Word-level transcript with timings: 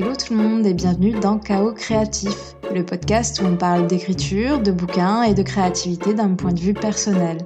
Hello 0.00 0.14
tout 0.14 0.32
le 0.32 0.40
monde 0.40 0.64
et 0.64 0.74
bienvenue 0.74 1.10
dans 1.10 1.40
Chaos 1.40 1.72
Créatif, 1.72 2.54
le 2.72 2.86
podcast 2.86 3.42
où 3.42 3.46
on 3.46 3.56
parle 3.56 3.88
d'écriture, 3.88 4.62
de 4.62 4.70
bouquins 4.70 5.24
et 5.24 5.34
de 5.34 5.42
créativité 5.42 6.14
d'un 6.14 6.36
point 6.36 6.52
de 6.52 6.60
vue 6.60 6.72
personnel. 6.72 7.38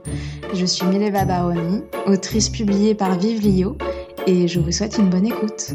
Je 0.52 0.66
suis 0.66 0.86
Mileva 0.86 1.24
Baroni, 1.24 1.80
autrice 2.06 2.50
publiée 2.50 2.94
par 2.94 3.18
Vive 3.18 3.40
Lio 3.40 3.78
et 4.26 4.48
je 4.48 4.60
vous 4.60 4.70
souhaite 4.70 4.98
une 4.98 5.08
bonne 5.08 5.24
écoute. 5.24 5.70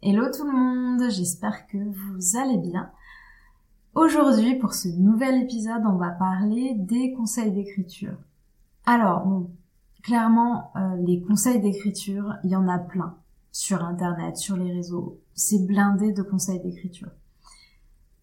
Hello 0.00 0.26
tout 0.30 0.46
le 0.46 0.56
monde, 0.56 1.10
j'espère 1.10 1.66
que 1.66 1.78
vous 1.78 2.38
allez 2.38 2.58
bien. 2.58 2.88
Aujourd'hui, 3.96 4.54
pour 4.54 4.74
ce 4.74 4.86
nouvel 4.86 5.42
épisode, 5.42 5.82
on 5.86 5.96
va 5.96 6.10
parler 6.10 6.76
des 6.76 7.12
conseils 7.14 7.50
d'écriture. 7.50 8.14
Alors, 8.86 9.26
bon, 9.26 9.50
clairement, 10.02 10.72
euh, 10.76 10.96
les 11.04 11.22
conseils 11.22 11.60
d'écriture, 11.60 12.34
il 12.44 12.50
y 12.50 12.56
en 12.56 12.68
a 12.68 12.78
plein 12.78 13.16
sur 13.50 13.84
Internet, 13.84 14.36
sur 14.36 14.56
les 14.56 14.72
réseaux. 14.72 15.20
C'est 15.34 15.66
blindé 15.66 16.12
de 16.12 16.22
conseils 16.22 16.60
d'écriture. 16.60 17.10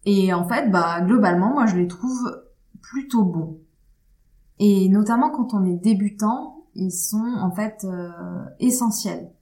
Et 0.04 0.32
en 0.32 0.46
fait, 0.46 0.70
bah, 0.70 1.00
globalement, 1.02 1.52
moi, 1.52 1.66
je 1.66 1.76
les 1.76 1.88
trouve 1.88 2.44
plutôt 2.80 3.24
bons. 3.24 3.58
Et 4.58 4.88
notamment 4.88 5.30
quand 5.30 5.54
on 5.54 5.64
est 5.64 5.76
débutant, 5.76 6.66
ils 6.74 6.92
sont 6.92 7.36
en 7.40 7.50
fait 7.50 7.84
euh, 7.84 8.44
essentiels. 8.58 9.32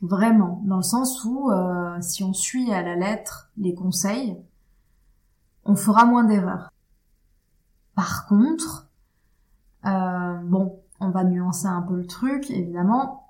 Vraiment, 0.00 0.62
dans 0.66 0.76
le 0.76 0.82
sens 0.82 1.24
où 1.24 1.50
euh, 1.50 2.00
si 2.00 2.22
on 2.24 2.32
suit 2.32 2.72
à 2.72 2.82
la 2.82 2.96
lettre 2.96 3.50
les 3.56 3.74
conseils, 3.74 4.36
on 5.64 5.76
fera 5.76 6.04
moins 6.04 6.24
d'erreurs. 6.24 6.70
Par 7.94 8.26
contre, 8.26 8.88
euh, 9.86 10.34
bon, 10.44 10.80
on 11.00 11.10
va 11.10 11.24
nuancer 11.24 11.66
un 11.66 11.82
peu 11.82 11.96
le 11.96 12.06
truc, 12.06 12.50
évidemment. 12.50 13.28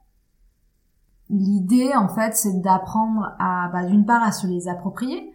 L'idée, 1.31 1.93
en 1.95 2.09
fait, 2.09 2.37
c'est 2.37 2.61
d'apprendre 2.61 3.35
à, 3.39 3.69
bah, 3.73 3.85
d'une 3.85 4.05
part, 4.05 4.23
à 4.23 4.33
se 4.33 4.47
les 4.47 4.69
approprier. 4.69 5.33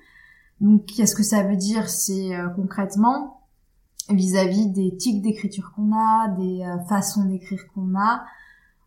Donc, 0.61 0.85
qu'est-ce 0.85 1.15
que 1.15 1.23
ça 1.23 1.43
veut 1.43 1.55
dire 1.55 1.89
C'est 1.89 2.35
euh, 2.35 2.49
concrètement 2.49 3.41
vis-à-vis 4.09 4.67
des 4.67 4.95
tics 4.97 5.21
d'écriture 5.21 5.71
qu'on 5.75 5.91
a, 5.93 6.29
des 6.29 6.63
euh, 6.63 6.79
façons 6.85 7.25
d'écrire 7.25 7.61
qu'on 7.73 7.95
a, 7.95 8.23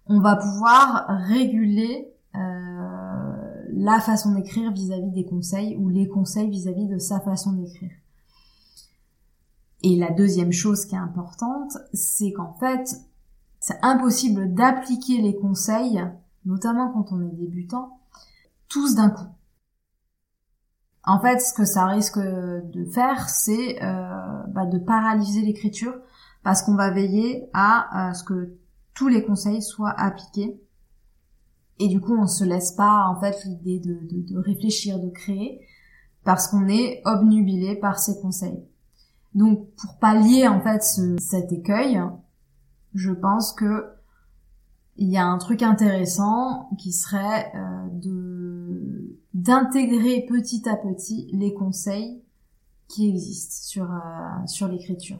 on 0.06 0.20
va 0.20 0.36
pouvoir 0.36 1.06
réguler 1.08 2.08
la 3.74 4.00
façon 4.00 4.32
d'écrire 4.32 4.72
vis-à-vis 4.72 5.10
des 5.10 5.26
conseils 5.26 5.76
ou 5.76 5.90
les 5.90 6.08
conseils 6.08 6.48
vis 6.48 6.66
à 6.66 6.70
-vis 6.70 6.88
de 6.88 6.98
sa 6.98 7.20
façon 7.20 7.52
d'écrire. 7.52 7.90
Et 9.82 9.96
la 9.96 10.10
deuxième 10.10 10.52
chose 10.52 10.86
qui 10.86 10.94
est 10.94 10.98
importante, 10.98 11.76
c'est 11.92 12.32
qu'en 12.32 12.52
fait, 12.54 12.96
c'est 13.62 13.78
impossible 13.82 14.54
d'appliquer 14.54 15.22
les 15.22 15.36
conseils, 15.36 16.04
notamment 16.44 16.90
quand 16.92 17.12
on 17.12 17.22
est 17.22 17.36
débutant, 17.36 18.00
tous 18.68 18.96
d'un 18.96 19.08
coup. 19.08 19.28
En 21.04 21.20
fait, 21.20 21.38
ce 21.38 21.54
que 21.54 21.64
ça 21.64 21.86
risque 21.86 22.18
de 22.18 22.84
faire, 22.86 23.28
c'est 23.28 23.80
euh, 23.80 24.42
bah, 24.48 24.66
de 24.66 24.78
paralyser 24.78 25.42
l'écriture, 25.42 25.94
parce 26.42 26.62
qu'on 26.62 26.74
va 26.74 26.90
veiller 26.90 27.48
à, 27.52 28.12
ce 28.14 28.24
que 28.24 28.56
tous 28.94 29.06
les 29.06 29.24
conseils 29.24 29.62
soient 29.62 29.94
appliqués. 29.96 30.60
Et 31.78 31.86
du 31.86 32.00
coup, 32.00 32.16
on 32.16 32.26
se 32.26 32.42
laisse 32.42 32.72
pas 32.72 33.06
en 33.06 33.20
fait 33.20 33.44
l'idée 33.44 33.78
de, 33.78 34.00
de 34.02 34.38
réfléchir, 34.38 34.98
de 34.98 35.08
créer, 35.08 35.64
parce 36.24 36.48
qu'on 36.48 36.66
est 36.66 37.00
obnubilé 37.04 37.76
par 37.76 38.00
ces 38.00 38.20
conseils. 38.20 38.64
Donc 39.36 39.68
pour 39.76 39.98
pallier 40.00 40.48
en 40.48 40.60
fait 40.60 40.82
cet 40.82 41.52
écueil, 41.52 42.02
je 42.94 43.12
pense 43.12 43.52
que 43.52 43.86
il 44.96 45.08
y 45.08 45.16
a 45.16 45.26
un 45.26 45.38
truc 45.38 45.62
intéressant 45.62 46.68
qui 46.78 46.92
serait 46.92 47.50
euh, 47.54 47.88
de 47.92 49.18
d'intégrer 49.34 50.26
petit 50.28 50.68
à 50.68 50.76
petit 50.76 51.30
les 51.32 51.54
conseils 51.54 52.22
qui 52.88 53.08
existent 53.08 53.56
sur 53.62 53.90
euh, 53.90 54.46
sur 54.46 54.68
l'écriture. 54.68 55.18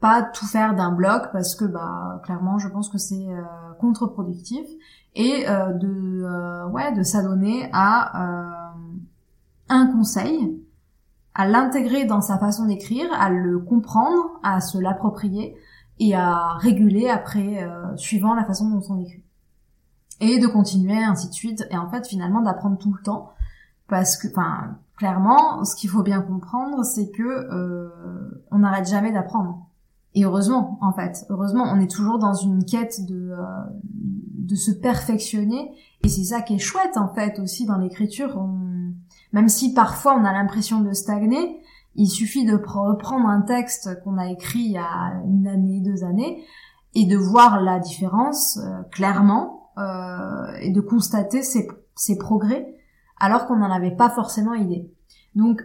Pas 0.00 0.22
tout 0.22 0.46
faire 0.46 0.74
d'un 0.74 0.90
bloc 0.90 1.30
parce 1.32 1.54
que 1.54 1.64
bah 1.64 2.20
clairement 2.24 2.58
je 2.58 2.68
pense 2.68 2.88
que 2.88 2.98
c'est 2.98 3.28
euh, 3.28 3.42
contre-productif 3.78 4.66
et 5.14 5.44
de 5.44 6.66
ouais 6.70 6.92
de 6.92 7.02
s'adonner 7.02 7.68
à 7.74 8.72
un 9.68 9.86
conseil 9.88 10.58
à 11.34 11.46
l'intégrer 11.46 12.04
dans 12.04 12.20
sa 12.20 12.38
façon 12.38 12.66
d'écrire, 12.66 13.06
à 13.12 13.30
le 13.30 13.58
comprendre, 13.58 14.38
à 14.42 14.60
se 14.60 14.78
l'approprier 14.78 15.56
et 15.98 16.14
à 16.14 16.54
réguler 16.58 17.08
après, 17.08 17.62
euh, 17.62 17.96
suivant 17.96 18.34
la 18.34 18.44
façon 18.44 18.68
dont 18.68 18.82
on 18.88 19.00
écrit. 19.00 19.24
Et 20.20 20.38
de 20.38 20.46
continuer, 20.46 21.02
ainsi 21.02 21.28
de 21.28 21.34
suite, 21.34 21.66
et 21.70 21.76
en 21.76 21.88
fait 21.90 22.06
finalement 22.06 22.42
d'apprendre 22.42 22.78
tout 22.78 22.92
le 22.92 23.02
temps, 23.02 23.32
parce 23.88 24.16
que, 24.16 24.28
enfin, 24.28 24.78
clairement, 24.96 25.64
ce 25.64 25.76
qu'il 25.76 25.90
faut 25.90 26.02
bien 26.02 26.22
comprendre, 26.22 26.84
c'est 26.84 27.10
que 27.10 27.22
euh, 27.22 28.44
on 28.50 28.58
n'arrête 28.58 28.88
jamais 28.88 29.12
d'apprendre. 29.12 29.66
Et 30.14 30.24
heureusement, 30.24 30.78
en 30.80 30.92
fait, 30.92 31.24
heureusement, 31.30 31.64
on 31.64 31.80
est 31.80 31.90
toujours 31.90 32.18
dans 32.18 32.34
une 32.34 32.64
quête 32.64 33.06
de 33.06 33.30
euh, 33.32 33.44
de 34.42 34.56
se 34.56 34.70
perfectionner, 34.72 35.72
et 36.02 36.08
c'est 36.08 36.24
ça 36.24 36.42
qui 36.42 36.54
est 36.54 36.58
chouette 36.58 36.96
en 36.96 37.08
fait 37.08 37.38
aussi 37.38 37.64
dans 37.64 37.78
l'écriture. 37.78 38.36
Même 39.32 39.48
si 39.48 39.72
parfois 39.72 40.14
on 40.18 40.24
a 40.24 40.32
l'impression 40.32 40.80
de 40.80 40.92
stagner, 40.92 41.61
il 41.94 42.08
suffit 42.08 42.44
de 42.44 42.54
reprendre 42.54 43.26
un 43.28 43.42
texte 43.42 44.02
qu'on 44.02 44.18
a 44.18 44.28
écrit 44.30 44.60
il 44.60 44.72
y 44.72 44.78
a 44.78 45.22
une 45.26 45.46
année, 45.46 45.80
deux 45.80 46.04
années, 46.04 46.44
et 46.94 47.06
de 47.06 47.16
voir 47.16 47.60
la 47.60 47.78
différence 47.78 48.58
euh, 48.58 48.82
clairement 48.90 49.70
euh, 49.78 50.52
et 50.60 50.70
de 50.70 50.80
constater 50.80 51.42
ses, 51.42 52.18
progrès 52.18 52.74
alors 53.18 53.46
qu'on 53.46 53.56
n'en 53.56 53.70
avait 53.70 53.94
pas 53.94 54.10
forcément 54.10 54.54
idée. 54.54 54.90
Donc, 55.34 55.62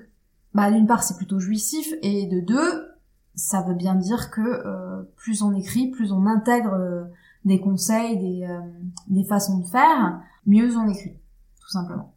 bah, 0.53 0.71
d'une 0.71 0.87
part, 0.87 1.03
c'est 1.03 1.17
plutôt 1.17 1.39
jouissif, 1.39 1.93
et 2.01 2.27
de 2.27 2.39
deux, 2.39 2.87
ça 3.35 3.61
veut 3.61 3.73
bien 3.73 3.95
dire 3.95 4.31
que 4.31 4.41
euh, 4.41 5.03
plus 5.15 5.41
on 5.41 5.53
écrit, 5.53 5.89
plus 5.89 6.11
on 6.11 6.25
intègre 6.25 7.09
des 7.45 7.59
conseils, 7.59 8.17
des, 8.17 8.59
des 9.07 9.23
façons 9.23 9.59
de 9.59 9.65
faire, 9.65 10.21
mieux 10.45 10.77
on 10.77 10.87
écrit, 10.87 11.17
tout 11.59 11.69
simplement. 11.69 12.13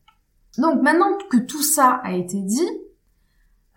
Donc 0.59 0.83
maintenant 0.83 1.17
que 1.31 1.39
tout 1.39 1.63
ça 1.63 2.01
a 2.03 2.13
été 2.13 2.41
dit, 2.43 2.69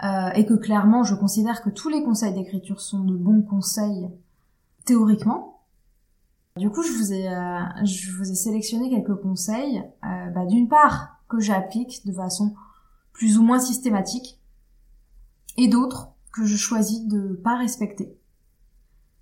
euh, 0.03 0.31
et 0.31 0.45
que 0.45 0.53
clairement 0.53 1.03
je 1.03 1.15
considère 1.15 1.61
que 1.61 1.69
tous 1.69 1.87
les 1.87 2.03
conseils 2.03 2.33
d'écriture 2.33 2.81
sont 2.81 3.03
de 3.03 3.15
bons 3.15 3.41
conseils 3.41 4.09
théoriquement, 4.85 5.61
du 6.57 6.69
coup 6.69 6.83
je 6.83 6.91
vous 6.91 7.13
ai, 7.13 7.29
euh, 7.29 7.85
je 7.85 8.11
vous 8.11 8.29
ai 8.29 8.35
sélectionné 8.35 8.89
quelques 8.89 9.15
conseils, 9.21 9.81
euh, 10.03 10.29
bah, 10.31 10.45
d'une 10.45 10.67
part 10.67 11.19
que 11.29 11.39
j'applique 11.39 12.05
de 12.05 12.11
façon 12.11 12.53
plus 13.13 13.37
ou 13.37 13.43
moins 13.43 13.59
systématique, 13.59 14.41
et 15.55 15.69
d'autres 15.69 16.09
que 16.33 16.45
je 16.45 16.57
choisis 16.57 17.05
de 17.07 17.39
pas 17.43 17.55
respecter 17.55 18.17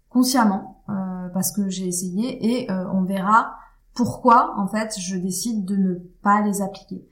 consciemment 0.10 0.84
parce 1.34 1.54
que 1.54 1.70
j'ai 1.70 1.88
essayé 1.88 2.64
et 2.64 2.72
on 2.72 3.04
verra 3.04 3.56
pourquoi 3.94 4.58
en 4.58 4.68
fait 4.68 4.98
je 5.00 5.16
décide 5.18 5.64
de 5.66 5.76
ne 5.76 5.94
pas 6.22 6.42
les 6.42 6.62
appliquer. 6.62 7.08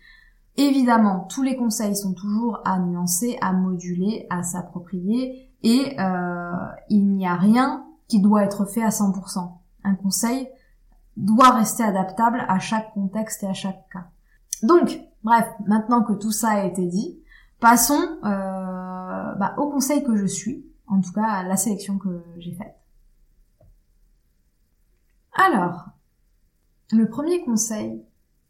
Évidemment, 0.58 1.26
tous 1.30 1.42
les 1.42 1.56
conseils 1.56 1.96
sont 1.96 2.14
toujours 2.14 2.60
à 2.66 2.80
nuancer, 2.80 3.38
à 3.42 3.54
moduler, 3.54 4.28
à 4.30 4.44
s'approprier, 4.44 5.50
et 5.64 6.00
euh, 6.00 6.52
il 6.90 7.08
n'y 7.08 7.28
a 7.28 7.36
rien 7.36 7.86
qui 8.08 8.20
doit 8.20 8.44
être 8.44 8.66
fait 8.66 8.84
à 8.84 8.90
100%. 8.90 9.52
Un 9.84 9.96
conseil 9.96 10.50
doit 11.16 11.52
rester 11.52 11.84
adaptable 11.84 12.46
à 12.48 12.60
chaque 12.60 12.94
contexte 12.94 13.44
et 13.44 13.48
à 13.48 13.54
chaque 13.54 13.88
cas. 13.90 14.08
Donc, 14.64 15.02
bref, 15.24 15.48
maintenant 15.66 16.04
que 16.04 16.14
tout 16.14 16.32
ça 16.32 16.50
a 16.50 16.64
été 16.66 16.86
dit, 16.88 17.20
passons 17.60 18.18
euh, 18.24 19.34
bah, 19.36 19.54
au 19.58 19.70
conseil 19.70 20.04
que 20.04 20.16
je 20.16 20.26
suis, 20.26 20.66
en 20.88 21.02
tout 21.02 21.14
cas 21.14 21.28
à 21.28 21.44
la 21.44 21.56
sélection 21.56 21.98
que 21.98 22.24
j'ai 22.38 22.54
faite. 22.54 22.76
Alors, 25.34 25.86
le 26.92 27.08
premier 27.08 27.44
conseil 27.44 28.04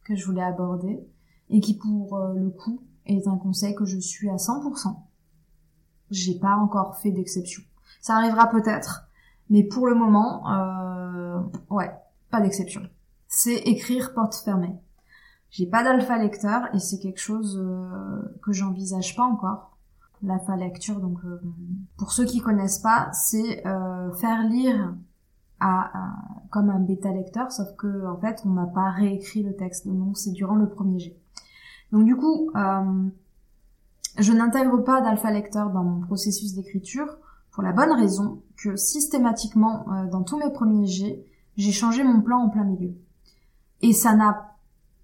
que 0.03 0.15
je 0.15 0.25
voulais 0.25 0.43
aborder, 0.43 0.99
et 1.49 1.61
qui 1.61 1.77
pour 1.77 2.17
euh, 2.17 2.33
le 2.33 2.49
coup 2.49 2.81
est 3.05 3.27
un 3.27 3.37
conseil 3.37 3.75
que 3.75 3.85
je 3.85 3.97
suis 3.97 4.29
à 4.29 4.35
100%. 4.35 4.95
J'ai 6.11 6.39
pas 6.39 6.55
encore 6.55 6.97
fait 6.97 7.11
d'exception. 7.11 7.61
Ça 8.01 8.15
arrivera 8.15 8.47
peut-être, 8.47 9.09
mais 9.49 9.63
pour 9.63 9.87
le 9.87 9.95
moment, 9.95 10.49
euh, 10.51 11.39
ouais, 11.69 11.91
pas 12.29 12.41
d'exception. 12.41 12.81
C'est 13.27 13.57
écrire 13.57 14.13
porte 14.13 14.35
fermée. 14.35 14.75
J'ai 15.49 15.65
pas 15.65 15.83
d'alpha 15.83 16.17
lecteur 16.17 16.73
et 16.73 16.79
c'est 16.79 16.99
quelque 16.99 17.19
chose 17.19 17.57
euh, 17.59 18.21
que 18.43 18.51
j'envisage 18.51 19.15
pas 19.15 19.23
encore. 19.23 19.77
L'alpha 20.21 20.55
lecture, 20.55 20.99
donc 20.99 21.17
euh, 21.23 21.41
pour 21.97 22.11
ceux 22.11 22.25
qui 22.25 22.41
connaissent 22.41 22.79
pas, 22.79 23.09
c'est 23.13 23.63
faire 24.19 24.43
lire 24.49 24.93
à, 25.61 25.91
comme 26.51 26.69
un 26.69 26.79
bêta 26.79 27.11
lecteur, 27.11 27.51
sauf 27.51 27.73
que 27.77 28.05
en 28.05 28.17
fait 28.19 28.41
on 28.45 28.49
n'a 28.49 28.65
pas 28.65 28.91
réécrit 28.91 29.43
le 29.43 29.55
texte. 29.55 29.87
Donc 29.87 30.17
c'est 30.17 30.31
durant 30.31 30.55
le 30.55 30.69
premier 30.69 30.99
jet. 30.99 31.17
Donc 31.91 32.05
du 32.05 32.15
coup, 32.15 32.51
euh, 32.55 33.09
je 34.17 34.33
n'intègre 34.33 34.77
pas 34.77 35.01
d'alpha 35.01 35.31
lecteur 35.31 35.69
dans 35.71 35.83
mon 35.83 36.01
processus 36.01 36.55
d'écriture 36.55 37.17
pour 37.51 37.63
la 37.63 37.71
bonne 37.71 37.91
raison 37.91 38.41
que 38.57 38.75
systématiquement, 38.75 39.85
euh, 39.91 40.07
dans 40.07 40.23
tous 40.23 40.37
mes 40.37 40.51
premiers 40.51 40.87
jets, 40.87 41.25
j'ai 41.57 41.71
changé 41.71 42.03
mon 42.03 42.21
plan 42.21 42.39
en 42.39 42.49
plein 42.49 42.63
milieu. 42.63 42.93
Et 43.81 43.93
ça 43.93 44.13
n'a 44.13 44.55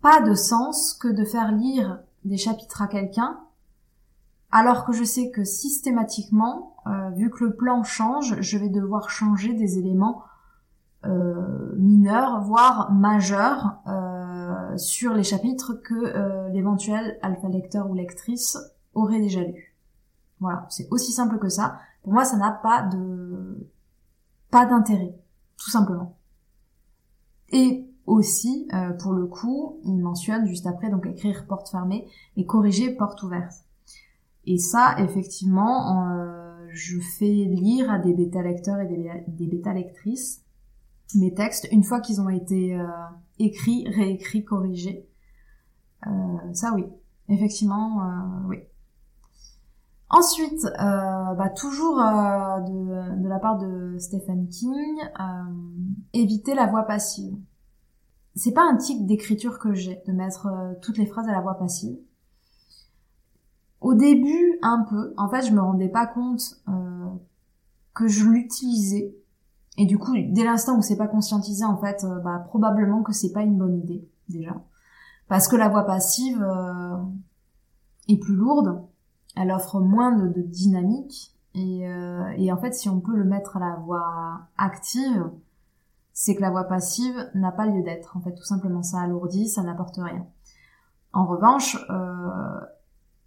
pas 0.01 0.21
de 0.21 0.35
sens 0.35 0.93
que 0.93 1.07
de 1.07 1.25
faire 1.25 1.51
lire 1.51 1.99
des 2.23 2.37
chapitres 2.37 2.81
à 2.81 2.87
quelqu'un 2.87 3.39
alors 4.51 4.85
que 4.85 4.93
je 4.93 5.03
sais 5.03 5.31
que 5.31 5.43
systématiquement, 5.43 6.77
euh, 6.87 7.09
vu 7.09 7.29
que 7.29 7.43
le 7.43 7.55
plan 7.55 7.83
change, 7.83 8.39
je 8.39 8.57
vais 8.57 8.69
devoir 8.69 9.09
changer 9.09 9.53
des 9.53 9.79
éléments 9.79 10.23
mineurs, 11.77 12.41
voire 12.41 12.91
majeurs, 12.91 13.77
sur 14.77 15.13
les 15.13 15.23
chapitres 15.23 15.73
que 15.73 16.51
l'éventuel 16.51 17.17
alpha 17.21 17.47
lecteur 17.47 17.89
ou 17.89 17.93
lectrice 17.93 18.57
aurait 18.93 19.19
déjà 19.19 19.41
lu. 19.41 19.75
Voilà, 20.39 20.65
c'est 20.69 20.87
aussi 20.91 21.11
simple 21.11 21.39
que 21.39 21.49
ça. 21.49 21.79
Pour 22.03 22.13
moi, 22.13 22.25
ça 22.25 22.37
n'a 22.37 22.51
pas 22.51 22.83
de 22.83 23.67
pas 24.51 24.65
d'intérêt, 24.65 25.15
tout 25.57 25.71
simplement. 25.71 26.17
Et 27.51 27.85
aussi, 28.05 28.67
pour 28.99 29.13
le 29.13 29.25
coup, 29.25 29.79
il 29.83 29.97
mentionne 29.97 30.45
juste 30.45 30.67
après 30.67 30.89
donc 30.89 31.05
écrire 31.05 31.45
porte 31.47 31.69
fermée 31.69 32.07
et 32.37 32.45
corriger 32.45 32.95
porte 32.95 33.23
ouverte. 33.23 33.65
Et 34.47 34.57
ça, 34.57 34.95
effectivement, 34.99 36.07
euh, 36.07 36.67
je 36.69 36.99
fais 36.99 37.25
lire 37.25 37.91
à 37.91 37.99
des 37.99 38.13
bêta 38.13 38.41
lecteurs 38.41 38.79
et 38.79 38.87
des, 39.27 39.47
bêta 39.47 39.73
lectrices 39.73 40.41
mes 41.15 41.33
textes 41.33 41.67
une 41.71 41.83
fois 41.83 42.01
qu'ils 42.01 42.19
ont 42.19 42.29
été 42.29 42.75
euh, 42.75 42.87
écrits, 43.39 43.87
réécrits, 43.89 44.43
corrigés. 44.45 45.07
Euh, 46.07 46.53
ça, 46.53 46.73
oui, 46.73 46.85
effectivement, 47.29 48.01
oui. 48.47 48.57
Ensuite, 50.09 50.63
bah, 50.77 51.49
toujours 51.55 51.97
de, 51.97 53.21
de, 53.21 53.27
la 53.27 53.39
part 53.39 53.57
de 53.57 53.97
Stephen 53.97 54.47
King, 54.47 54.99
éviter 56.13 56.53
la 56.53 56.67
voix 56.67 56.83
passive. 56.83 57.35
C'est 58.35 58.53
pas 58.53 58.63
un 58.63 58.77
tic 58.77 59.05
d'écriture 59.05 59.59
que 59.59 59.73
j'ai 59.73 60.01
de 60.07 60.11
mettre 60.13 60.47
toutes 60.81 60.97
les 60.97 61.05
phrases 61.05 61.27
à 61.27 61.31
la 61.31 61.41
voix 61.41 61.57
passive. 61.57 61.97
Au 63.85 63.93
début, 63.93 64.57
un 64.63 64.83
peu. 64.89 65.13
En 65.15 65.29
fait, 65.29 65.43
je 65.43 65.51
me 65.51 65.61
rendais 65.61 65.89
pas 65.89 66.07
compte 66.07 66.41
euh, 66.67 67.05
que 67.93 68.07
je 68.07 68.25
l'utilisais. 68.25 69.15
Et 69.77 69.85
du 69.85 69.97
coup, 69.97 70.13
dès 70.15 70.43
l'instant 70.43 70.77
où 70.77 70.81
c'est 70.81 70.97
pas 70.97 71.07
conscientisé, 71.07 71.65
en 71.65 71.77
fait, 71.77 72.03
euh, 72.03 72.19
bah, 72.19 72.43
probablement 72.47 73.03
que 73.03 73.13
c'est 73.13 73.31
pas 73.31 73.41
une 73.41 73.57
bonne 73.57 73.77
idée 73.77 74.07
déjà, 74.29 74.55
parce 75.27 75.47
que 75.47 75.55
la 75.55 75.69
voix 75.69 75.83
passive 75.83 76.41
euh, 76.41 76.95
est 78.07 78.17
plus 78.17 78.35
lourde, 78.35 78.81
elle 79.35 79.51
offre 79.51 79.79
moins 79.79 80.15
de, 80.15 80.41
dynamique, 80.41 81.33
et, 81.57 81.87
et, 82.37 82.51
en 82.51 82.57
fait, 82.57 82.73
si 82.73 82.89
on 82.89 82.99
peut 82.99 83.15
le 83.15 83.23
mettre 83.23 83.55
à 83.55 83.61
la 83.61 83.75
voix 83.77 84.41
active, 84.57 85.31
c'est 86.11 86.35
que 86.35 86.41
la 86.41 86.49
voix 86.49 86.65
passive 86.65 87.15
n'a 87.33 87.53
pas 87.53 87.65
lieu 87.65 87.81
d'être. 87.81 88.17
En 88.17 88.19
fait, 88.19 88.33
tout 88.33 88.43
simplement, 88.43 88.83
ça 88.83 88.99
alourdit, 88.99 89.47
ça 89.47 89.63
n'apporte 89.63 89.95
rien. 89.95 90.25
En 91.13 91.25
revanche, 91.25 91.77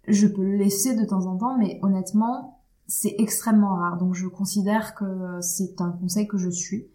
je 0.07 0.27
peux 0.27 0.43
le 0.43 0.57
laisser 0.57 0.95
de 0.95 1.05
temps 1.05 1.25
en 1.25 1.37
temps, 1.37 1.57
mais 1.57 1.79
honnêtement, 1.81 2.58
c'est 2.89 3.15
extrêmement 3.19 3.75
rare. 3.75 3.97
Donc 3.97 4.15
je 4.15 4.27
considère 4.27 4.95
que 4.95 5.39
c'est 5.41 5.79
un 5.79 5.91
conseil 5.91 6.27
que 6.27 6.37
je 6.37 6.49
suis. 6.49 6.87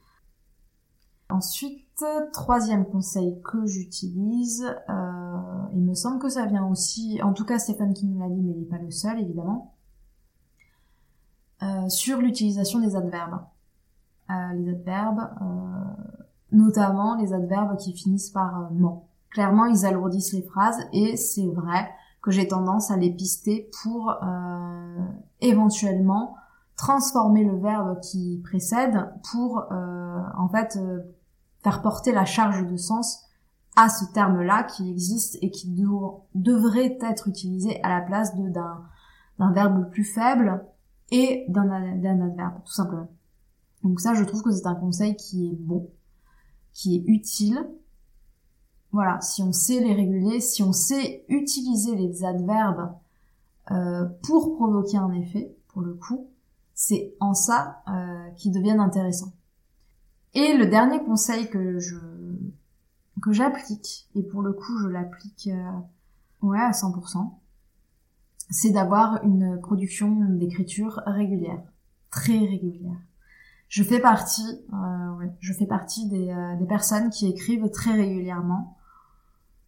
Ensuite, 1.30 2.04
troisième 2.32 2.84
conseil 2.84 3.40
que 3.42 3.64
j'utilise, 3.64 4.64
euh, 4.90 5.36
il 5.72 5.82
me 5.82 5.94
semble 5.94 6.18
que 6.18 6.28
ça 6.28 6.46
vient 6.46 6.66
aussi, 6.66 7.20
en 7.22 7.32
tout 7.32 7.44
cas 7.44 7.58
Stéphane 7.58 7.94
qui 7.94 8.06
nous 8.06 8.18
l'a 8.18 8.28
dit, 8.28 8.42
mais 8.42 8.52
il 8.52 8.58
n'est 8.58 8.66
pas 8.66 8.78
le 8.78 8.90
seul 8.90 9.20
évidemment, 9.20 9.74
euh, 11.62 11.88
sur 11.88 12.18
l'utilisation 12.18 12.80
des 12.80 12.96
adverbes. 12.96 13.40
Euh, 14.30 14.52
les 14.54 14.70
adverbes, 14.70 15.28
notamment 16.50 17.14
les 17.16 17.32
adverbes 17.32 17.76
qui 17.76 17.92
finissent 17.92 18.30
par 18.30 18.72
ment. 18.72 19.08
Clairement, 19.30 19.66
ils 19.66 19.86
alourdissent 19.86 20.32
les 20.32 20.42
phrases 20.42 20.80
et 20.92 21.16
c'est 21.16 21.48
vrai, 21.48 21.88
que 22.24 22.30
j'ai 22.30 22.48
tendance 22.48 22.90
à 22.90 22.96
les 22.96 23.10
pister 23.10 23.68
pour 23.82 24.10
euh, 24.10 24.98
éventuellement 25.42 26.34
transformer 26.74 27.44
le 27.44 27.58
verbe 27.58 28.00
qui 28.00 28.40
précède 28.42 29.12
pour 29.30 29.70
euh, 29.70 30.22
en 30.38 30.48
fait 30.48 30.78
euh, 30.80 31.02
faire 31.62 31.82
porter 31.82 32.12
la 32.12 32.24
charge 32.24 32.66
de 32.66 32.78
sens 32.78 33.26
à 33.76 33.90
ce 33.90 34.06
terme-là 34.06 34.62
qui 34.62 34.90
existe 34.90 35.36
et 35.42 35.50
qui 35.50 35.68
devrait 36.34 36.96
être 37.02 37.28
utilisé 37.28 37.82
à 37.82 37.90
la 37.90 38.00
place 38.00 38.34
d'un 38.34 39.52
verbe 39.52 39.90
plus 39.90 40.04
faible 40.04 40.64
et 41.10 41.44
d'un 41.48 41.70
adverbe 41.70 42.54
tout 42.64 42.72
simplement. 42.72 43.10
Donc 43.82 44.00
ça 44.00 44.14
je 44.14 44.24
trouve 44.24 44.42
que 44.42 44.50
c'est 44.50 44.66
un 44.66 44.74
conseil 44.74 45.14
qui 45.16 45.48
est 45.48 45.56
bon, 45.56 45.90
qui 46.72 46.96
est 46.96 47.04
utile 47.06 47.68
voilà, 48.94 49.20
si 49.20 49.42
on 49.42 49.52
sait 49.52 49.80
les 49.80 49.92
réguler, 49.92 50.38
si 50.38 50.62
on 50.62 50.72
sait 50.72 51.24
utiliser 51.28 51.96
les 51.96 52.24
adverbes 52.24 52.92
euh, 53.72 54.04
pour 54.22 54.54
provoquer 54.54 54.98
un 54.98 55.10
effet, 55.10 55.52
pour 55.66 55.82
le 55.82 55.94
coup, 55.94 56.28
c'est 56.74 57.12
en 57.18 57.34
ça 57.34 57.82
euh, 57.88 58.30
qu'ils 58.36 58.52
deviennent 58.52 58.78
intéressants. 58.78 59.32
Et 60.34 60.56
le 60.56 60.66
dernier 60.66 61.02
conseil 61.02 61.50
que 61.50 61.80
je 61.80 61.96
que 63.20 63.32
j'applique, 63.32 64.08
et 64.14 64.22
pour 64.22 64.42
le 64.42 64.52
coup 64.52 64.78
je 64.82 64.86
l'applique 64.86 65.48
euh, 65.48 65.70
ouais 66.42 66.60
à 66.60 66.70
100%, 66.70 67.32
c'est 68.48 68.70
d'avoir 68.70 69.24
une 69.24 69.60
production 69.60 70.24
d'écriture 70.28 71.02
régulière, 71.04 71.62
très 72.12 72.38
régulière. 72.38 73.00
Je 73.68 73.82
fais 73.82 73.98
partie, 73.98 74.62
euh, 74.72 75.16
ouais, 75.16 75.32
je 75.40 75.52
fais 75.52 75.66
partie 75.66 76.08
des, 76.08 76.30
euh, 76.30 76.54
des 76.60 76.66
personnes 76.66 77.10
qui 77.10 77.26
écrivent 77.26 77.68
très 77.70 77.90
régulièrement. 77.90 78.76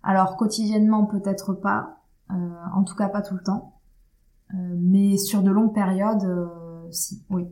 Alors 0.07 0.37
quotidiennement 0.37 1.05
peut-être 1.05 1.53
pas, 1.53 1.99
euh, 2.31 2.35
en 2.73 2.85
tout 2.85 2.95
cas 2.95 3.09
pas 3.09 3.23
tout 3.23 3.35
le 3.35 3.43
temps, 3.43 3.81
euh, 4.55 4.77
mais 4.79 5.17
sur 5.17 5.43
de 5.43 5.51
longues 5.51 5.75
périodes, 5.75 6.23
euh, 6.23 6.47
si, 6.93 7.25
oui, 7.29 7.49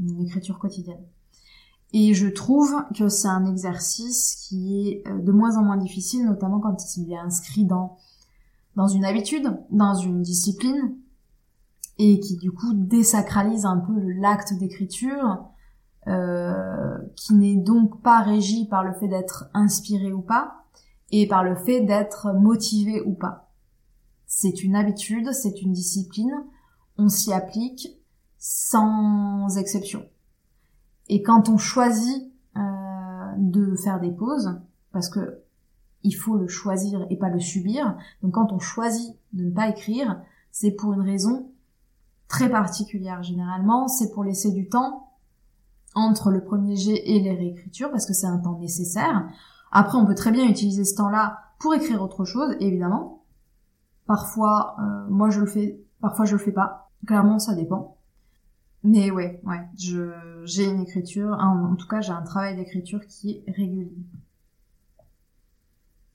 une 0.00 0.22
écriture 0.22 0.58
quotidienne. 0.58 1.04
Et 1.92 2.14
je 2.14 2.26
trouve 2.26 2.74
que 2.94 3.10
c'est 3.10 3.28
un 3.28 3.44
exercice 3.44 4.46
qui 4.48 4.82
est 4.82 5.04
de 5.10 5.30
moins 5.30 5.58
en 5.58 5.62
moins 5.62 5.76
difficile, 5.76 6.24
notamment 6.24 6.58
quand 6.58 6.96
il 6.96 7.12
est 7.12 7.18
inscrit 7.18 7.66
dans 7.66 7.98
dans 8.74 8.88
une 8.88 9.04
habitude, 9.04 9.54
dans 9.70 9.94
une 9.94 10.22
discipline, 10.22 10.96
et 11.98 12.18
qui 12.20 12.38
du 12.38 12.50
coup 12.50 12.72
désacralise 12.72 13.66
un 13.66 13.76
peu 13.76 13.92
l'acte 14.12 14.54
d'écriture, 14.54 15.44
qui 17.16 17.34
n'est 17.34 17.56
donc 17.56 18.00
pas 18.00 18.22
régi 18.22 18.66
par 18.66 18.84
le 18.84 18.94
fait 18.94 19.08
d'être 19.08 19.50
inspiré 19.52 20.10
ou 20.10 20.22
pas, 20.22 20.58
et 21.10 21.26
par 21.26 21.42
le 21.42 21.56
fait 21.56 21.80
d'être 21.80 22.32
motivé 22.34 23.00
ou 23.02 23.14
pas. 23.14 23.50
C'est 24.26 24.62
une 24.62 24.76
habitude, 24.76 25.32
c'est 25.32 25.62
une 25.62 25.72
discipline, 25.72 26.44
on 26.98 27.08
s'y 27.08 27.32
applique 27.32 27.88
sans 28.38 29.56
exception. 29.56 30.06
Et 31.08 31.22
quand 31.22 31.48
on 31.48 31.56
choisit 31.56 32.30
euh, 32.56 32.60
de 33.38 33.74
faire 33.76 34.00
des 34.00 34.10
pauses, 34.10 34.60
parce 34.92 35.08
que 35.08 35.42
il 36.04 36.12
faut 36.12 36.36
le 36.36 36.46
choisir 36.46 37.06
et 37.10 37.16
pas 37.16 37.28
le 37.28 37.40
subir, 37.40 37.96
donc 38.22 38.34
quand 38.34 38.52
on 38.52 38.58
choisit 38.58 39.16
de 39.32 39.44
ne 39.44 39.50
pas 39.50 39.68
écrire, 39.68 40.20
c'est 40.52 40.70
pour 40.70 40.92
une 40.92 41.00
raison 41.00 41.50
très 42.28 42.48
particulière. 42.48 43.22
Généralement, 43.22 43.88
c'est 43.88 44.12
pour 44.12 44.24
laisser 44.24 44.52
du 44.52 44.68
temps 44.68 45.12
entre 45.94 46.30
le 46.30 46.44
premier 46.44 46.76
jet 46.76 47.02
et 47.04 47.20
les 47.20 47.34
réécritures, 47.34 47.90
parce 47.90 48.06
que 48.06 48.12
c'est 48.12 48.26
un 48.26 48.38
temps 48.38 48.58
nécessaire. 48.58 49.28
Après, 49.70 49.98
on 49.98 50.06
peut 50.06 50.14
très 50.14 50.30
bien 50.30 50.48
utiliser 50.48 50.84
ce 50.84 50.94
temps-là 50.96 51.40
pour 51.58 51.74
écrire 51.74 52.02
autre 52.02 52.24
chose, 52.24 52.56
évidemment. 52.60 53.24
Parfois, 54.06 54.76
euh, 54.80 55.06
moi 55.08 55.30
je 55.30 55.40
le 55.40 55.46
fais, 55.46 55.80
parfois 56.00 56.24
je 56.24 56.32
le 56.32 56.38
fais 56.38 56.52
pas. 56.52 56.90
Clairement, 57.06 57.38
ça 57.38 57.54
dépend. 57.54 57.96
Mais 58.84 59.10
ouais, 59.10 59.40
ouais, 59.44 59.60
j'ai 60.44 60.64
une 60.64 60.80
écriture, 60.80 61.36
en, 61.40 61.74
tout 61.74 61.88
cas 61.88 62.00
j'ai 62.00 62.12
un 62.12 62.22
travail 62.22 62.56
d'écriture 62.56 63.04
qui 63.06 63.42
est 63.46 63.50
régulier. 63.50 63.92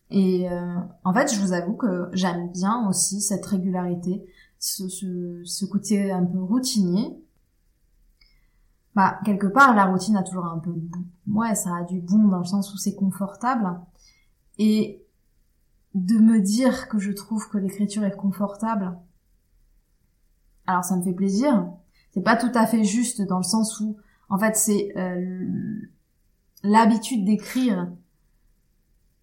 Et 0.10 0.50
euh, 0.50 0.75
en 1.03 1.13
fait, 1.13 1.33
je 1.33 1.39
vous 1.39 1.53
avoue 1.53 1.74
que 1.74 2.10
j'aime 2.13 2.51
bien 2.51 2.88
aussi 2.88 3.19
cette 3.19 3.45
régularité, 3.45 4.25
ce 4.60 5.65
côté 5.65 6.12
un 6.12 6.24
peu 6.24 6.41
routinier, 6.41 7.17
bah 8.95 9.19
quelque 9.25 9.47
part 9.47 9.73
la 9.75 9.85
routine 9.85 10.15
a 10.15 10.23
toujours 10.23 10.45
un 10.45 10.59
peu 10.59 10.71
de 10.71 10.79
bon. 10.79 11.05
Ouais, 11.27 11.55
ça 11.55 11.77
a 11.77 11.83
du 11.83 12.00
bon 12.00 12.27
dans 12.27 12.39
le 12.39 12.45
sens 12.45 12.73
où 12.73 12.77
c'est 12.77 12.95
confortable 12.95 13.79
et 14.59 15.03
de 15.95 16.17
me 16.17 16.41
dire 16.41 16.88
que 16.89 17.00
je 17.00 17.12
trouve 17.12 17.50
que 17.50 17.57
l'écriture 17.57 18.03
est 18.03 18.15
confortable. 18.15 18.97
Alors 20.67 20.83
ça 20.83 20.95
me 20.95 21.03
fait 21.03 21.13
plaisir. 21.13 21.71
C'est 22.13 22.21
pas 22.21 22.35
tout 22.35 22.51
à 22.53 22.67
fait 22.67 22.83
juste 22.83 23.21
dans 23.21 23.38
le 23.38 23.43
sens 23.43 23.79
où 23.79 23.97
en 24.29 24.38
fait 24.38 24.55
c'est 24.55 24.93
euh, 24.97 25.81
l'habitude 26.63 27.25
d'écrire 27.25 27.91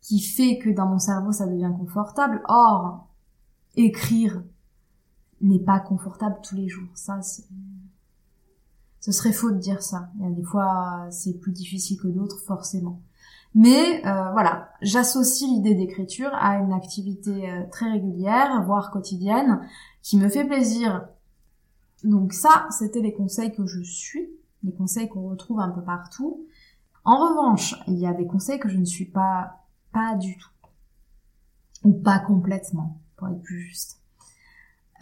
qui 0.01 0.21
fait 0.21 0.59
que 0.59 0.71
dans 0.71 0.87
mon 0.87 0.99
cerveau 0.99 1.33
ça 1.33 1.47
devient 1.47 1.73
confortable. 1.77 2.43
Or 2.49 3.09
écrire 3.77 4.43
n'est 5.41 5.61
pas 5.61 5.79
confortable 5.79 6.39
tous 6.43 6.57
les 6.57 6.69
jours. 6.69 6.91
Ça 6.95 7.23
c'est 7.23 7.47
Ce 9.01 9.13
serait 9.13 9.33
faux 9.33 9.51
de 9.51 9.59
dire 9.59 9.83
ça. 9.83 10.11
Il 10.19 10.25
y 10.25 10.27
a 10.27 10.31
des 10.31 10.43
fois, 10.43 11.07
c'est 11.11 11.39
plus 11.41 11.53
difficile 11.53 11.99
que 11.99 12.09
d'autres, 12.09 12.39
forcément. 12.41 13.01
Mais 13.55 14.07
euh, 14.07 14.31
voilà, 14.33 14.71
j'associe 14.81 15.51
l'idée 15.51 15.75
d'écriture 15.75 16.31
à 16.35 16.59
une 16.59 16.73
activité 16.73 17.51
euh, 17.51 17.65
très 17.71 17.91
régulière, 17.91 18.63
voire 18.65 18.91
quotidienne, 18.91 19.67
qui 20.03 20.19
me 20.19 20.29
fait 20.29 20.45
plaisir. 20.45 21.09
Donc 22.05 22.33
ça, 22.33 22.69
c'était 22.71 23.01
les 23.01 23.13
conseils 23.13 23.53
que 23.53 23.67
je 23.67 23.83
suis, 23.83 24.31
les 24.63 24.73
conseils 24.73 25.09
qu'on 25.09 25.29
retrouve 25.29 25.61
un 25.61 25.71
peu 25.71 25.83
partout. 25.83 26.47
En 27.05 27.17
revanche, 27.17 27.75
il 27.89 27.99
y 27.99 28.07
a 28.07 28.13
des 28.13 28.27
conseils 28.27 28.61
que 28.61 28.69
je 28.69 28.79
ne 28.79 28.85
suis 28.85 29.07
pas, 29.07 29.65
pas 29.93 30.15
du 30.15 30.37
tout. 30.37 30.51
Ou 31.83 31.93
pas 31.93 32.19
complètement, 32.19 33.01
pour 33.17 33.29
être 33.29 33.43
plus 33.43 33.61
juste. 33.61 34.00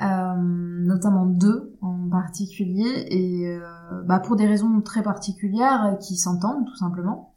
Euh, 0.00 0.36
notamment 0.36 1.26
deux 1.26 1.76
en 1.80 2.08
particulier, 2.08 3.06
et 3.08 3.48
euh, 3.48 3.60
bah 4.04 4.20
pour 4.20 4.36
des 4.36 4.46
raisons 4.46 4.80
très 4.80 5.02
particulières 5.02 5.96
qui 6.00 6.16
s'entendent 6.16 6.66
tout 6.66 6.76
simplement. 6.76 7.34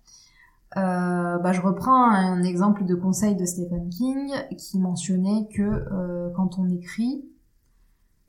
Euh, 0.77 1.39
bah 1.39 1.53
je 1.53 1.61
reprends 1.61 2.11
un 2.11 2.43
exemple 2.43 2.85
de 2.85 2.93
conseil 2.93 3.35
de 3.35 3.45
Stephen 3.45 3.89
King 3.89 4.31
qui 4.57 4.79
mentionnait 4.79 5.47
que 5.51 5.63
euh, 5.63 6.29
quand 6.35 6.59
on 6.59 6.69
écrit 6.69 7.25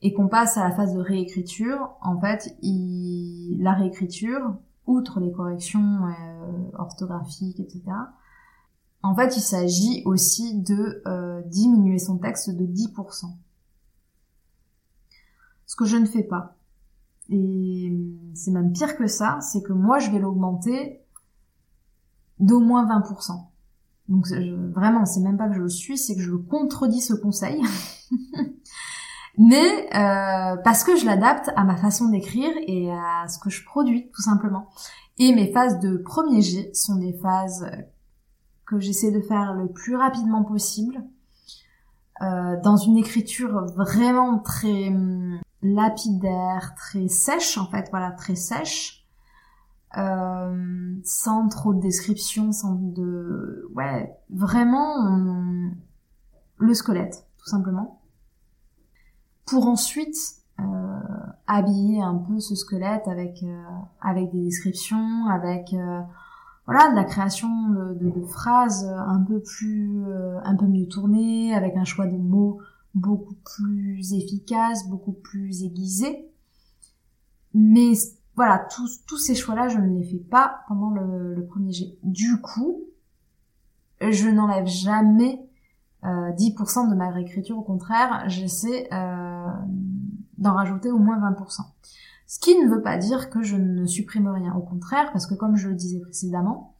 et 0.00 0.14
qu'on 0.14 0.28
passe 0.28 0.56
à 0.56 0.64
la 0.66 0.74
phase 0.74 0.94
de 0.94 1.00
réécriture, 1.00 1.90
en 2.00 2.18
fait, 2.18 2.56
il... 2.62 3.58
la 3.62 3.72
réécriture, 3.72 4.54
outre 4.86 5.20
les 5.20 5.30
corrections 5.30 6.06
euh, 6.06 6.78
orthographiques, 6.78 7.60
etc., 7.60 7.82
en 9.04 9.14
fait, 9.14 9.36
il 9.36 9.40
s'agit 9.40 10.02
aussi 10.04 10.60
de 10.60 11.02
euh, 11.06 11.42
diminuer 11.46 11.98
son 11.98 12.18
texte 12.18 12.50
de 12.50 12.64
10%. 12.64 13.26
Ce 15.72 15.76
que 15.76 15.86
je 15.86 15.96
ne 15.96 16.04
fais 16.04 16.22
pas. 16.22 16.58
Et 17.30 17.90
c'est 18.34 18.50
même 18.50 18.74
pire 18.74 18.94
que 18.94 19.06
ça, 19.06 19.38
c'est 19.40 19.62
que 19.62 19.72
moi, 19.72 19.98
je 20.00 20.10
vais 20.10 20.18
l'augmenter 20.18 21.00
d'au 22.40 22.60
moins 22.60 22.86
20%. 22.86 23.46
Donc 24.10 24.26
vraiment, 24.74 25.06
c'est 25.06 25.20
même 25.20 25.38
pas 25.38 25.48
que 25.48 25.54
je 25.54 25.62
le 25.62 25.70
suis, 25.70 25.96
c'est 25.96 26.14
que 26.14 26.20
je 26.20 26.34
contredis 26.34 27.00
ce 27.00 27.14
conseil. 27.14 27.62
Mais 29.38 29.86
euh, 29.94 30.58
parce 30.62 30.84
que 30.84 30.94
je 30.94 31.06
l'adapte 31.06 31.50
à 31.56 31.64
ma 31.64 31.76
façon 31.76 32.10
d'écrire 32.10 32.52
et 32.66 32.92
à 32.92 33.26
ce 33.28 33.38
que 33.38 33.48
je 33.48 33.64
produis, 33.64 34.10
tout 34.14 34.20
simplement. 34.20 34.68
Et 35.16 35.34
mes 35.34 35.50
phases 35.54 35.80
de 35.80 35.96
premier 35.96 36.42
jet 36.42 36.70
sont 36.74 36.96
des 36.96 37.14
phases 37.14 37.66
que 38.66 38.78
j'essaie 38.78 39.10
de 39.10 39.22
faire 39.22 39.54
le 39.54 39.72
plus 39.72 39.96
rapidement 39.96 40.44
possible, 40.44 41.02
euh, 42.22 42.60
dans 42.62 42.76
une 42.76 42.96
écriture 42.96 43.66
vraiment 43.76 44.38
très 44.38 44.88
hum, 44.88 45.40
lapidaire, 45.62 46.74
très 46.76 47.08
sèche 47.08 47.58
en 47.58 47.66
fait, 47.66 47.88
voilà, 47.90 48.10
très 48.12 48.36
sèche 48.36 49.02
euh, 49.98 50.94
sans 51.04 51.48
trop 51.48 51.74
de 51.74 51.80
description, 51.80 52.52
sans 52.52 52.74
de... 52.74 53.68
Ouais, 53.74 54.16
vraiment 54.30 54.94
le 56.58 56.74
squelette, 56.74 57.26
tout 57.38 57.46
simplement. 57.46 58.00
Pour 59.44 59.66
ensuite 59.66 60.16
euh, 60.60 61.00
habiller 61.46 62.00
un 62.00 62.16
peu 62.16 62.40
ce 62.40 62.54
squelette 62.54 63.06
avec, 63.08 63.42
euh, 63.42 63.62
avec 64.00 64.30
des 64.30 64.44
descriptions, 64.44 65.26
avec 65.26 65.74
euh, 65.74 66.00
voilà 66.66 66.90
de 66.90 66.94
la 66.94 67.04
création 67.04 67.48
de, 67.70 68.10
de, 68.10 68.26
phrases 68.26 68.84
un 68.84 69.20
peu 69.20 69.40
plus 69.40 70.04
euh, 70.06 70.38
un 70.44 70.56
peu 70.56 70.66
mieux 70.66 70.86
tournées 70.86 71.54
avec 71.54 71.76
un 71.76 71.84
choix 71.84 72.06
de 72.06 72.16
mots 72.16 72.60
beaucoup 72.94 73.36
plus 73.44 74.12
efficace 74.12 74.88
beaucoup 74.88 75.12
plus 75.12 75.64
aiguisé 75.64 76.28
mais 77.54 77.92
voilà, 78.34 78.66
tous, 78.74 79.04
tous 79.06 79.18
ces 79.18 79.34
choix-là, 79.34 79.68
je 79.68 79.78
ne 79.78 79.98
les 79.98 80.04
fais 80.04 80.18
pas 80.18 80.60
pendant 80.68 80.90
le, 80.90 81.46
premier 81.46 81.72
jet. 81.72 81.98
Du 82.02 82.40
coup, 82.40 82.82
je 84.00 84.28
n'enlève 84.28 84.66
jamais 84.66 85.46
euh, 86.04 86.32
10% 86.32 86.90
de 86.90 86.94
ma 86.94 87.10
réécriture. 87.10 87.58
Au 87.58 87.62
contraire, 87.62 88.24
j'essaie 88.28 88.88
euh, 88.92 89.46
d'en 90.38 90.54
rajouter 90.54 90.90
au 90.90 90.98
moins 90.98 91.18
20%. 91.18 91.60
Ce 92.32 92.38
qui 92.38 92.58
ne 92.58 92.66
veut 92.66 92.80
pas 92.80 92.96
dire 92.96 93.28
que 93.28 93.42
je 93.42 93.56
ne 93.56 93.84
supprime 93.84 94.26
rien. 94.26 94.54
Au 94.54 94.62
contraire, 94.62 95.12
parce 95.12 95.26
que 95.26 95.34
comme 95.34 95.56
je 95.56 95.68
le 95.68 95.74
disais 95.74 96.00
précédemment, 96.00 96.76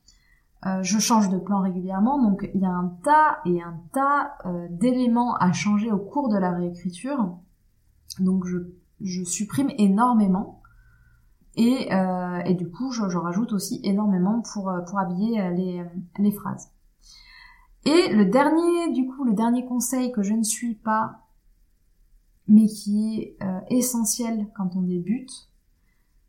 euh, 0.64 0.82
je 0.82 0.98
change 0.98 1.28
de 1.28 1.36
plan 1.36 1.60
régulièrement, 1.60 2.22
donc 2.22 2.48
il 2.54 2.62
y 2.62 2.64
a 2.64 2.70
un 2.70 2.96
tas 3.04 3.40
et 3.44 3.60
un 3.60 3.78
tas 3.92 4.38
euh, 4.46 4.66
d'éléments 4.70 5.36
à 5.36 5.52
changer 5.52 5.92
au 5.92 5.98
cours 5.98 6.30
de 6.30 6.38
la 6.38 6.52
réécriture. 6.52 7.36
Donc 8.18 8.46
je, 8.46 9.24
supprime 9.24 9.70
énormément. 9.76 10.62
Et, 11.56 11.92
euh, 11.92 12.38
et 12.46 12.54
du 12.54 12.70
coup, 12.70 12.90
je, 12.90 13.10
je, 13.10 13.18
rajoute 13.18 13.52
aussi 13.52 13.78
énormément 13.84 14.42
pour, 14.54 14.72
pour 14.86 14.98
habiller 14.98 15.50
les, 15.50 15.84
les 16.18 16.32
phrases. 16.32 16.70
Et 17.84 18.10
le 18.14 18.24
dernier, 18.24 18.90
du 18.94 19.06
coup, 19.06 19.24
le 19.24 19.34
dernier 19.34 19.66
conseil 19.66 20.12
que 20.12 20.22
je 20.22 20.32
ne 20.32 20.44
suis 20.44 20.76
pas, 20.76 21.18
mais 22.48 22.66
qui 22.66 23.18
est 23.18 23.36
euh, 23.42 23.60
essentiel 23.70 24.48
quand 24.56 24.76
on 24.76 24.82
débute, 24.82 25.48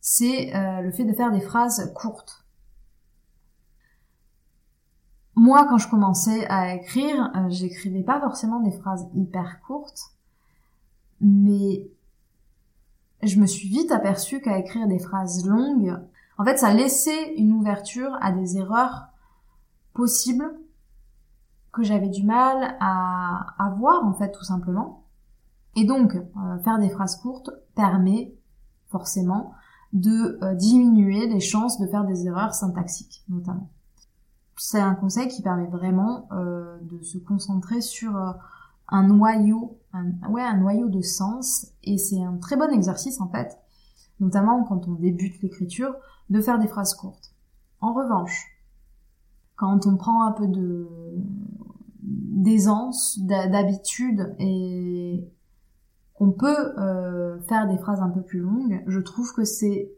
c'est 0.01 0.55
euh, 0.55 0.81
le 0.81 0.91
fait 0.91 1.05
de 1.05 1.13
faire 1.13 1.31
des 1.31 1.41
phrases 1.41 1.91
courtes. 1.95 2.43
Moi, 5.35 5.65
quand 5.67 5.77
je 5.77 5.89
commençais 5.89 6.45
à 6.47 6.75
écrire, 6.75 7.31
euh, 7.35 7.49
j'écrivais 7.49 8.03
pas 8.03 8.19
forcément 8.19 8.59
des 8.59 8.71
phrases 8.71 9.07
hyper 9.15 9.61
courtes, 9.61 10.11
mais 11.21 11.87
je 13.23 13.39
me 13.39 13.45
suis 13.45 13.67
vite 13.67 13.91
aperçue 13.91 14.41
qu'à 14.41 14.59
écrire 14.59 14.87
des 14.87 14.99
phrases 14.99 15.45
longues, 15.45 15.97
en 16.37 16.45
fait, 16.45 16.57
ça 16.57 16.73
laissait 16.73 17.35
une 17.35 17.53
ouverture 17.53 18.17
à 18.21 18.31
des 18.31 18.57
erreurs 18.57 19.07
possibles 19.93 20.51
que 21.71 21.83
j'avais 21.83 22.09
du 22.09 22.23
mal 22.23 22.75
à, 22.79 23.55
à, 23.57 23.69
voir, 23.71 24.05
en 24.05 24.13
fait, 24.13 24.31
tout 24.31 24.43
simplement. 24.43 25.02
Et 25.75 25.85
donc, 25.85 26.15
euh, 26.15 26.59
faire 26.59 26.79
des 26.79 26.89
phrases 26.89 27.15
courtes 27.17 27.49
permet 27.75 28.35
forcément 28.89 29.53
de 29.93 30.39
euh, 30.43 30.55
diminuer 30.55 31.27
les 31.27 31.39
chances 31.39 31.79
de 31.79 31.87
faire 31.87 32.03
des 32.03 32.25
erreurs 32.25 32.55
syntaxiques, 32.55 33.23
notamment. 33.29 33.69
C'est 34.57 34.79
un 34.79 34.95
conseil 34.95 35.27
qui 35.27 35.41
permet 35.41 35.67
vraiment 35.67 36.27
euh, 36.31 36.77
de 36.81 37.01
se 37.03 37.17
concentrer 37.19 37.81
sur 37.81 38.15
euh, 38.15 38.31
un 38.89 39.07
noyau, 39.07 39.77
un, 39.93 40.11
ouais, 40.29 40.41
un 40.41 40.57
noyau 40.57 40.89
de 40.89 41.01
sens, 41.01 41.67
et 41.83 41.97
c'est 41.97 42.21
un 42.21 42.37
très 42.37 42.57
bon 42.57 42.71
exercice 42.71 43.21
en 43.21 43.29
fait, 43.29 43.57
notamment 44.19 44.63
quand 44.63 44.87
on 44.87 44.93
débute 44.93 45.41
l'écriture, 45.41 45.95
de 46.29 46.41
faire 46.41 46.59
des 46.59 46.67
phrases 46.67 46.95
courtes. 46.95 47.33
En 47.79 47.93
revanche, 47.93 48.47
quand 49.55 49.85
on 49.85 49.95
prend 49.97 50.25
un 50.25 50.31
peu 50.31 50.47
de 50.47 50.87
d'aisance, 52.01 53.17
d'habitude 53.19 54.35
et 54.37 55.23
qu'on 56.23 56.31
peut 56.31 56.79
euh, 56.79 57.37
faire 57.41 57.67
des 57.67 57.77
phrases 57.77 58.01
un 58.01 58.09
peu 58.09 58.21
plus 58.21 58.39
longues, 58.39 58.81
je 58.87 58.99
trouve 58.99 59.33
que 59.33 59.43
c'est 59.43 59.91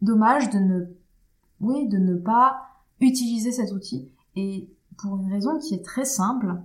dommage 0.00 0.48
de 0.48 0.58
ne, 0.58 2.14
pas 2.16 2.62
utiliser 3.00 3.52
cet 3.52 3.72
outil. 3.72 4.10
Et 4.36 4.70
pour 4.96 5.18
une 5.18 5.30
raison 5.30 5.58
qui 5.58 5.74
est 5.74 5.84
très 5.84 6.06
simple, 6.06 6.56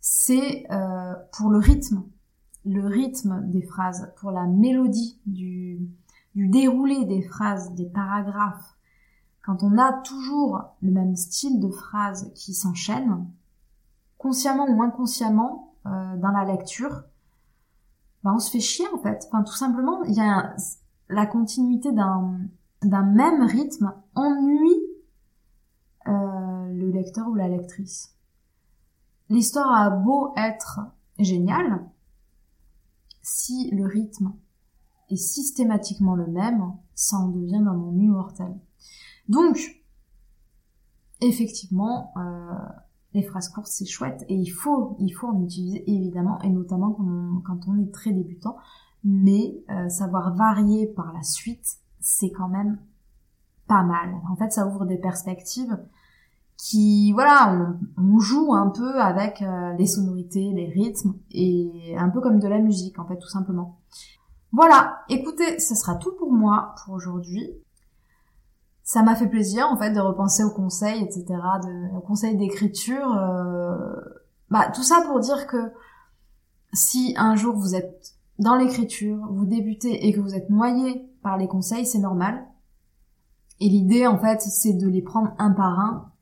c'est 0.00 0.64
euh, 0.70 1.14
pour 1.32 1.50
le 1.50 1.58
rythme, 1.58 2.04
le 2.64 2.86
rythme 2.86 3.42
des 3.50 3.62
phrases, 3.62 4.10
pour 4.16 4.30
la 4.30 4.46
mélodie 4.46 5.20
du, 5.26 5.78
du 6.34 6.48
déroulé 6.48 7.04
des 7.04 7.20
phrases, 7.20 7.74
des 7.74 7.86
paragraphes. 7.86 8.76
Quand 9.44 9.62
on 9.62 9.76
a 9.76 9.92
toujours 9.92 10.62
le 10.80 10.90
même 10.90 11.16
style 11.16 11.60
de 11.60 11.68
phrase 11.68 12.32
qui 12.34 12.54
s'enchaîne, 12.54 13.26
consciemment 14.16 14.68
ou 14.70 14.82
inconsciemment, 14.82 15.74
euh, 15.84 16.16
dans 16.16 16.30
la 16.30 16.44
lecture, 16.44 17.02
ben 18.24 18.34
on 18.34 18.38
se 18.38 18.50
fait 18.50 18.60
chier 18.60 18.86
en 18.94 18.98
fait. 18.98 19.24
Enfin, 19.28 19.42
tout 19.42 19.54
simplement, 19.54 20.02
il 20.04 20.14
y 20.14 20.20
a 20.20 20.54
la 21.08 21.26
continuité 21.26 21.92
d'un 21.92 22.48
même 22.82 23.42
rythme 23.42 23.92
ennuie 24.14 24.82
euh, 26.08 26.72
le 26.72 26.90
lecteur 26.90 27.28
ou 27.28 27.34
la 27.34 27.48
lectrice. 27.48 28.14
L'histoire 29.28 29.72
a 29.72 29.90
beau 29.90 30.32
être 30.36 30.80
géniale, 31.18 31.84
si 33.22 33.70
le 33.70 33.86
rythme 33.86 34.34
est 35.10 35.16
systématiquement 35.16 36.16
le 36.16 36.26
même, 36.26 36.72
ça 36.94 37.16
en 37.16 37.28
devient 37.28 37.60
d'un 37.64 37.78
ennui 37.78 38.08
mortel. 38.08 38.54
Donc, 39.28 39.82
effectivement, 41.20 42.12
euh, 42.16 42.68
les 43.14 43.22
phrases 43.22 43.48
courtes 43.48 43.68
c'est 43.68 43.84
chouette 43.84 44.24
et 44.28 44.34
il 44.34 44.50
faut, 44.50 44.96
il 44.98 45.10
faut 45.10 45.28
en 45.28 45.42
utiliser 45.42 45.84
évidemment 45.90 46.40
et 46.42 46.48
notamment 46.48 46.92
quand 47.44 47.60
on, 47.68 47.82
est 47.82 47.92
très 47.92 48.12
débutant, 48.12 48.56
mais 49.04 49.62
euh, 49.70 49.88
savoir 49.88 50.34
varier 50.34 50.86
par 50.86 51.12
la 51.12 51.22
suite, 51.22 51.76
c'est 52.00 52.30
quand 52.30 52.48
même 52.48 52.78
pas 53.68 53.82
mal. 53.82 54.14
En 54.30 54.36
fait, 54.36 54.52
ça 54.52 54.66
ouvre 54.66 54.84
des 54.86 54.98
perspectives 54.98 55.78
qui 56.56 57.12
voilà 57.12 57.74
on, 57.96 58.18
joue 58.18 58.54
un 58.54 58.70
peu 58.70 59.00
avec 59.00 59.42
euh, 59.42 59.72
les 59.74 59.86
sonorités 59.86 60.52
les 60.52 60.68
rythmes 60.68 61.14
et 61.32 61.96
un 61.98 62.08
peu 62.08 62.20
comme 62.20 62.38
de 62.38 62.46
la 62.46 62.58
musique 62.58 62.98
en 62.98 63.06
fait 63.06 63.18
tout 63.18 63.28
simplement 63.28 63.80
Voilà, 64.52 65.00
écoutez, 65.08 65.58
ce 65.58 65.74
sera 65.74 65.96
tout 65.96 66.12
pour 66.16 66.32
moi 66.32 66.74
pour 66.84 66.94
aujourd'hui. 66.94 67.50
Ça 68.84 69.02
m'a 69.02 69.14
fait 69.14 69.28
plaisir 69.28 69.68
en 69.70 69.76
fait 69.76 69.92
de 69.92 70.00
repenser 70.00 70.42
aux 70.44 70.50
conseils, 70.50 71.02
etc., 71.02 71.24
de, 71.28 71.96
aux 71.96 72.00
conseils 72.00 72.36
d'écriture. 72.36 73.16
Euh, 73.16 73.76
bah, 74.50 74.70
tout 74.74 74.82
ça 74.82 75.02
pour 75.06 75.20
dire 75.20 75.46
que 75.46 75.72
si 76.72 77.14
un 77.16 77.36
jour 77.36 77.56
vous 77.56 77.74
êtes 77.74 78.14
dans 78.38 78.56
l'écriture, 78.56 79.18
vous 79.30 79.46
débutez 79.46 80.06
et 80.06 80.12
que 80.12 80.20
vous 80.20 80.34
êtes 80.34 80.50
noyé 80.50 81.08
par 81.22 81.38
les 81.38 81.46
conseils, 81.46 81.86
c'est 81.86 81.98
normal. 81.98 82.46
Et 83.60 83.68
l'idée, 83.68 84.06
en 84.06 84.18
fait, 84.18 84.40
c'est 84.40 84.72
de 84.72 84.88
les 84.88 85.02
prendre 85.02 85.32
un 85.38 85.52
par 85.52 85.78
un 85.78 86.12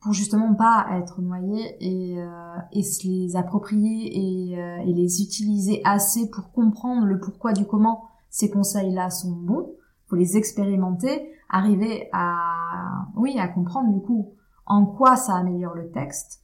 pour 0.00 0.12
justement 0.12 0.54
pas 0.54 0.86
être 0.92 1.20
noyé 1.20 1.76
et, 1.80 2.20
euh, 2.20 2.56
et 2.72 2.82
se 2.82 3.06
les 3.06 3.36
approprier 3.36 4.52
et, 4.52 4.60
euh, 4.60 4.78
et, 4.78 4.92
les 4.92 5.22
utiliser 5.22 5.80
assez 5.84 6.30
pour 6.30 6.52
comprendre 6.52 7.04
le 7.04 7.18
pourquoi 7.18 7.52
du 7.52 7.64
comment 7.64 8.04
ces 8.30 8.50
conseils-là 8.50 9.10
sont 9.10 9.32
bons. 9.32 9.72
Faut 10.06 10.16
les 10.16 10.36
expérimenter, 10.36 11.32
arriver 11.48 12.08
à, 12.12 13.06
oui, 13.16 13.38
à 13.38 13.48
comprendre 13.48 13.92
du 13.92 14.00
coup 14.00 14.34
en 14.66 14.84
quoi 14.84 15.16
ça 15.16 15.36
améliore 15.36 15.74
le 15.74 15.90
texte. 15.90 16.42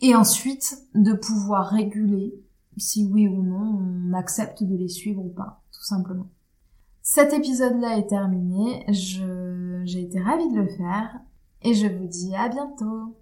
Et 0.00 0.14
ensuite, 0.14 0.78
de 0.94 1.12
pouvoir 1.12 1.68
réguler 1.68 2.34
si 2.76 3.08
oui 3.10 3.28
ou 3.28 3.42
non 3.42 3.78
on 3.80 4.12
accepte 4.12 4.62
de 4.62 4.76
les 4.76 4.88
suivre 4.88 5.24
ou 5.24 5.30
pas, 5.30 5.62
tout 5.72 5.84
simplement. 5.84 6.28
Cet 7.02 7.32
épisode-là 7.32 7.98
est 7.98 8.08
terminé. 8.08 8.84
Je, 8.88 9.82
j'ai 9.84 10.02
été 10.02 10.20
ravie 10.20 10.50
de 10.50 10.60
le 10.60 10.68
faire 10.68 11.20
et 11.62 11.74
je 11.74 11.86
vous 11.86 12.06
dis 12.06 12.34
à 12.34 12.48
bientôt. 12.48 13.14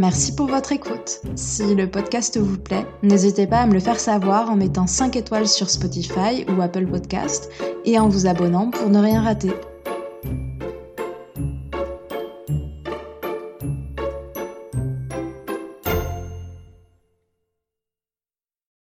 Merci 0.00 0.34
pour 0.34 0.46
votre 0.46 0.72
écoute. 0.72 1.20
Si 1.34 1.74
le 1.74 1.86
podcast 1.86 2.38
vous 2.38 2.56
plaît, 2.56 2.86
n'hésitez 3.02 3.46
pas 3.46 3.58
à 3.58 3.66
me 3.66 3.74
le 3.74 3.80
faire 3.80 4.00
savoir 4.00 4.50
en 4.50 4.56
mettant 4.56 4.86
5 4.86 5.14
étoiles 5.14 5.46
sur 5.46 5.68
Spotify 5.68 6.46
ou 6.48 6.62
Apple 6.62 6.86
Podcast 6.86 7.50
et 7.84 7.98
en 7.98 8.08
vous 8.08 8.26
abonnant 8.26 8.70
pour 8.70 8.88
ne 8.88 8.98
rien 8.98 9.20
rater. 9.20 9.52